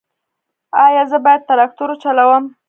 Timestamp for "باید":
1.25-1.47